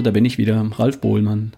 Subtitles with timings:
[0.00, 1.52] da bin ich wieder, Ralf Bohlmann.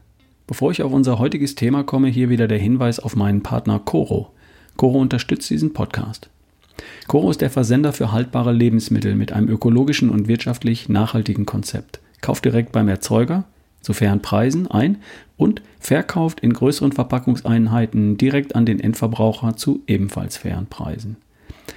[0.48, 4.32] Bevor ich auf unser heutiges Thema komme, hier wieder der Hinweis auf meinen Partner Coro.
[4.76, 6.28] Coro unterstützt diesen Podcast.
[7.06, 12.00] Coro ist der Versender für haltbare Lebensmittel mit einem ökologischen und wirtschaftlich nachhaltigen Konzept.
[12.20, 13.44] Kauft direkt beim Erzeuger
[13.82, 14.98] zu fairen Preisen ein
[15.36, 21.18] und verkauft in größeren Verpackungseinheiten direkt an den Endverbraucher zu ebenfalls fairen Preisen.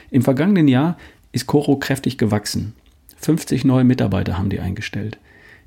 [0.10, 0.98] Im vergangenen Jahr
[1.34, 2.74] ist Coro kräftig gewachsen.
[3.18, 5.20] 50 neue Mitarbeiter haben die eingestellt.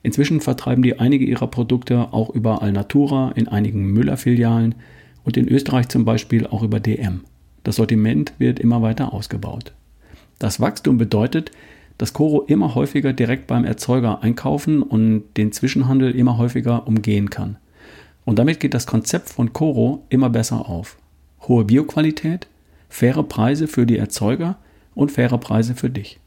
[0.05, 4.75] Inzwischen vertreiben die einige ihrer Produkte auch über Alnatura in einigen Müller-Filialen
[5.25, 7.23] und in Österreich zum Beispiel auch über DM.
[7.63, 9.73] Das Sortiment wird immer weiter ausgebaut.
[10.39, 11.53] Das Wachstum bedeutet,
[11.97, 17.57] dass Coro immer häufiger direkt beim Erzeuger einkaufen und den Zwischenhandel immer häufiger umgehen kann.
[18.27, 20.99] Und damit geht das Konzept von Coro immer besser auf.
[21.49, 22.46] Hohe Bioqualität,
[22.91, 24.59] faire Preise für die Erzeuger
[24.95, 26.21] und faire Preise für dich.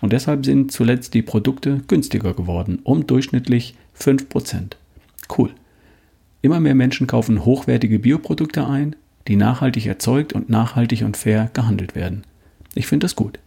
[0.00, 4.72] Und deshalb sind zuletzt die Produkte günstiger geworden, um durchschnittlich 5%.
[5.36, 5.50] Cool.
[6.42, 8.96] Immer mehr Menschen kaufen hochwertige Bioprodukte ein,
[9.28, 12.24] die nachhaltig erzeugt und nachhaltig und fair gehandelt werden.
[12.74, 13.38] Ich finde das gut.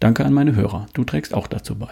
[0.00, 0.86] Danke an meine Hörer.
[0.92, 1.88] Du trägst auch dazu bei.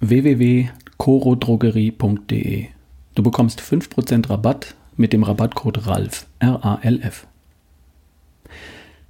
[0.00, 2.66] www.corodrogerie.de
[3.14, 6.26] Du bekommst 5% Rabatt mit dem Rabattcode RALF.
[6.40, 7.26] R-A-L-F.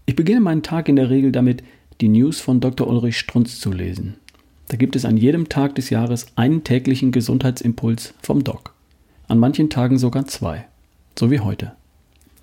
[0.06, 1.64] Ich beginne meinen Tag in der Regel damit,
[2.00, 2.87] die News von Dr.
[2.89, 4.17] Ulrich Strunz zu lesen.
[4.69, 8.75] Da gibt es an jedem Tag des Jahres einen täglichen Gesundheitsimpuls vom Doc.
[9.28, 10.67] An manchen Tagen sogar zwei.
[11.19, 11.72] So wie heute.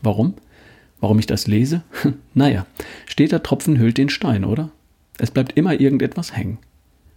[0.01, 0.35] Warum?
[0.99, 1.83] Warum ich das lese?
[2.33, 2.65] naja,
[3.07, 4.71] steter Tropfen hüllt den Stein, oder?
[5.17, 6.59] Es bleibt immer irgendetwas hängen.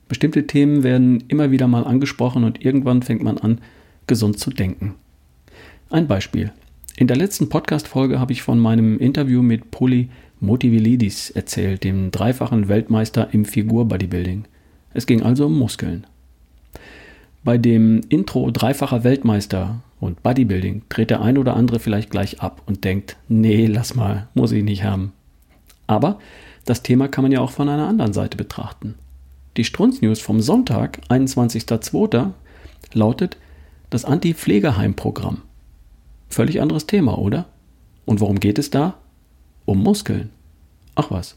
[0.09, 3.61] Bestimmte Themen werden immer wieder mal angesprochen und irgendwann fängt man an,
[4.07, 4.95] gesund zu denken.
[5.91, 6.53] Ein Beispiel.
[6.97, 10.11] In der letzten Podcast-Folge habe ich von meinem Interview mit Poli
[10.45, 14.45] Motivilidis erzählt, dem dreifachen Weltmeister im Figur-Bodybuilding.
[14.93, 16.07] Es ging also um Muskeln.
[17.43, 22.63] Bei dem Intro dreifacher Weltmeister und Bodybuilding dreht der ein oder andere vielleicht gleich ab
[22.67, 25.13] und denkt, nee, lass mal, muss ich nicht haben.
[25.87, 26.19] Aber
[26.65, 28.95] das Thema kann man ja auch von einer anderen Seite betrachten.
[29.57, 32.31] Die Strunz-News vom Sonntag, 21.02.,
[32.93, 33.37] lautet
[33.91, 35.43] das Anti-Pflegeheim-Programm.
[36.29, 37.47] Völlig anderes Thema, oder?
[38.07, 38.97] Und worum geht es da?
[39.65, 40.31] Um Muskeln.
[40.95, 41.37] Ach was.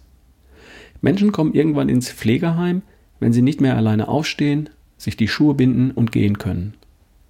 [1.01, 2.81] Menschen kommen irgendwann ins Pflegeheim,
[3.19, 6.73] wenn sie nicht mehr alleine aufstehen, sich die Schuhe binden und gehen können.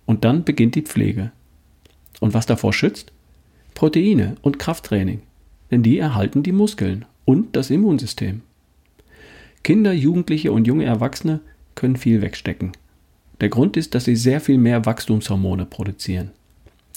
[0.06, 1.32] Und dann beginnt die Pflege.
[2.20, 3.12] Und was davor schützt?
[3.74, 5.22] Proteine und Krafttraining,
[5.70, 8.42] denn die erhalten die Muskeln und das Immunsystem.
[9.64, 11.42] Kinder, Jugendliche und junge Erwachsene
[11.76, 12.72] können viel wegstecken.
[13.42, 16.32] Der Grund ist, dass sie sehr viel mehr Wachstumshormone produzieren.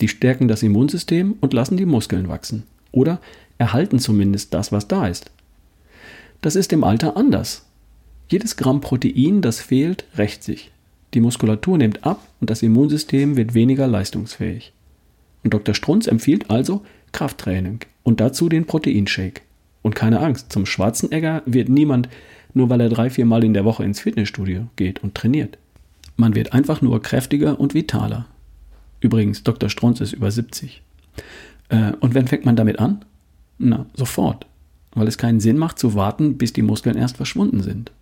[0.01, 2.63] Die stärken das Immunsystem und lassen die Muskeln wachsen.
[2.93, 3.21] Oder
[3.61, 5.31] erhalten zumindest das, was da ist.
[6.41, 7.67] Das ist im Alter anders.
[8.29, 10.73] Jedes Gramm Protein, das fehlt, rächt sich.
[11.13, 14.73] Die Muskulatur nimmt ab und das Immunsystem wird weniger leistungsfähig.
[15.45, 15.75] Und Dr.
[15.75, 16.83] Strunz empfiehlt also
[17.13, 19.43] Krafttraining und dazu den Proteinshake.
[19.83, 22.09] Und keine Angst, zum Schwarzenegger wird niemand,
[22.55, 25.59] nur weil er drei, vier Mal in der Woche ins Fitnessstudio geht und trainiert.
[26.17, 28.27] Man wird einfach nur kräftiger und vitaler.
[29.01, 29.69] Übrigens, Dr.
[29.69, 30.83] Strunz ist über 70.
[31.69, 33.05] Äh, und wann fängt man damit an?
[33.63, 34.47] Na, sofort.
[34.93, 37.93] Weil es keinen Sinn macht zu warten, bis die Muskeln erst verschwunden sind.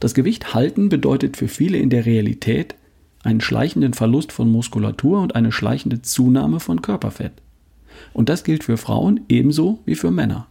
[0.00, 2.74] Das Gewicht halten bedeutet für viele in der Realität
[3.22, 7.32] einen schleichenden Verlust von Muskulatur und eine schleichende Zunahme von Körperfett.
[8.14, 10.46] Und das gilt für Frauen ebenso wie für Männer.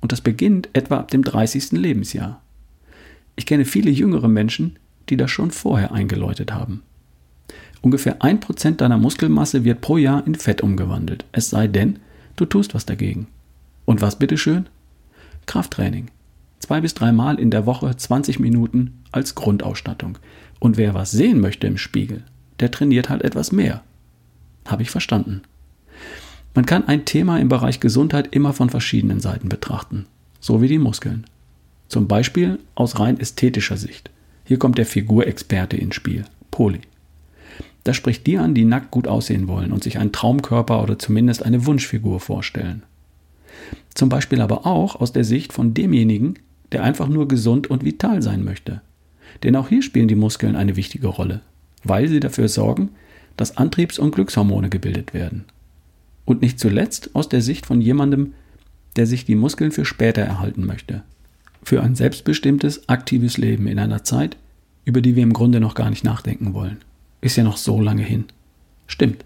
[0.00, 1.72] Und das beginnt etwa ab dem 30.
[1.72, 2.40] Lebensjahr.
[3.34, 4.76] Ich kenne viele jüngere Menschen,
[5.08, 6.82] die das schon vorher eingeläutet haben.
[7.82, 11.98] Ungefähr 1% deiner Muskelmasse wird pro Jahr in Fett umgewandelt, es sei denn,
[12.36, 13.26] du tust was dagegen.
[13.86, 14.68] Und was bitteschön?
[15.46, 16.08] Krafttraining.
[16.58, 20.18] Zwei bis dreimal in der Woche 20 Minuten als Grundausstattung.
[20.58, 22.24] Und wer was sehen möchte im Spiegel,
[22.60, 23.82] der trainiert halt etwas mehr.
[24.66, 25.42] Habe ich verstanden.
[26.54, 30.06] Man kann ein Thema im Bereich Gesundheit immer von verschiedenen Seiten betrachten,
[30.40, 31.24] so wie die Muskeln.
[31.88, 34.10] Zum Beispiel aus rein ästhetischer Sicht.
[34.44, 36.80] Hier kommt der Figurexperte ins Spiel, Poli.
[37.84, 41.44] Das spricht die an, die nackt gut aussehen wollen und sich einen Traumkörper oder zumindest
[41.44, 42.82] eine Wunschfigur vorstellen.
[43.94, 46.34] Zum Beispiel aber auch aus der Sicht von demjenigen,
[46.72, 48.82] der einfach nur gesund und vital sein möchte.
[49.42, 51.40] Denn auch hier spielen die Muskeln eine wichtige Rolle,
[51.84, 52.90] weil sie dafür sorgen,
[53.36, 55.44] dass Antriebs- und Glückshormone gebildet werden.
[56.24, 58.32] Und nicht zuletzt aus der Sicht von jemandem,
[58.96, 61.02] der sich die Muskeln für später erhalten möchte.
[61.62, 64.36] Für ein selbstbestimmtes, aktives Leben in einer Zeit,
[64.84, 66.78] über die wir im Grunde noch gar nicht nachdenken wollen.
[67.20, 68.24] Ist ja noch so lange hin.
[68.86, 69.24] Stimmt.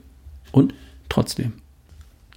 [0.52, 0.74] Und
[1.08, 1.52] trotzdem.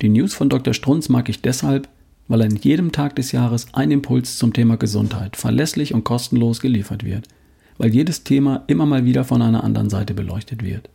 [0.04, 0.74] Die News von Dr.
[0.74, 1.88] Strunz mag ich deshalb,
[2.28, 7.06] weil an jedem Tag des Jahres ein Impuls zum Thema Gesundheit verlässlich und kostenlos geliefert
[7.06, 7.30] wird,
[7.78, 10.90] weil jedes Thema immer mal wieder von einer anderen Seite beleuchtet wird.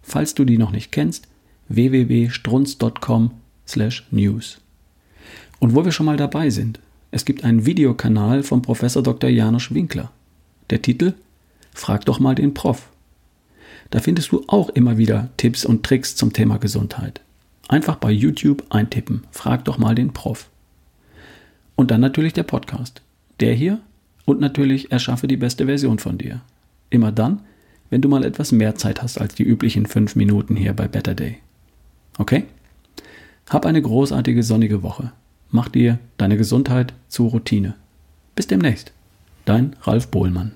[0.00, 1.28] falls du die noch nicht kennst,
[1.68, 4.60] www.strunz.com/news.
[5.60, 9.28] Und wo wir schon mal dabei sind, es gibt einen Videokanal von Professor Dr.
[9.28, 10.10] Janusz Winkler.
[10.70, 11.12] Der Titel
[11.74, 12.88] Frag doch mal den Prof.
[13.90, 17.20] Da findest du auch immer wieder Tipps und Tricks zum Thema Gesundheit.
[17.68, 19.24] Einfach bei YouTube eintippen.
[19.30, 20.48] Frag doch mal den Prof.
[21.76, 23.02] Und dann natürlich der Podcast.
[23.40, 23.80] Der hier
[24.24, 26.40] und natürlich erschaffe die beste Version von dir.
[26.90, 27.40] Immer dann,
[27.90, 31.14] wenn du mal etwas mehr Zeit hast als die üblichen fünf Minuten hier bei Better
[31.14, 31.38] Day.
[32.18, 32.44] Okay?
[33.48, 35.12] Hab eine großartige sonnige Woche.
[35.50, 37.74] Mach dir deine Gesundheit zur Routine.
[38.34, 38.92] Bis demnächst.
[39.44, 40.52] Dein Ralf Bohlmann.